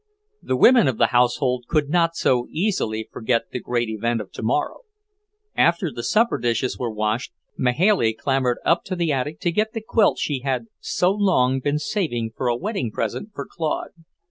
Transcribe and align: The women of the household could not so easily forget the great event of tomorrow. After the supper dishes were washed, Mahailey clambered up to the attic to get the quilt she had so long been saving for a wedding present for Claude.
The 0.41 0.55
women 0.57 0.87
of 0.87 0.97
the 0.97 1.09
household 1.13 1.65
could 1.67 1.87
not 1.87 2.15
so 2.15 2.47
easily 2.49 3.07
forget 3.11 3.51
the 3.51 3.59
great 3.59 3.87
event 3.87 4.19
of 4.19 4.31
tomorrow. 4.31 4.79
After 5.55 5.91
the 5.91 6.01
supper 6.01 6.39
dishes 6.39 6.75
were 6.79 6.89
washed, 6.89 7.31
Mahailey 7.55 8.15
clambered 8.17 8.57
up 8.65 8.83
to 8.85 8.95
the 8.95 9.11
attic 9.11 9.39
to 9.41 9.51
get 9.51 9.73
the 9.73 9.79
quilt 9.81 10.17
she 10.17 10.39
had 10.39 10.65
so 10.79 11.11
long 11.11 11.59
been 11.59 11.77
saving 11.77 12.31
for 12.35 12.47
a 12.47 12.55
wedding 12.57 12.89
present 12.89 13.29
for 13.35 13.45
Claude. 13.47 13.91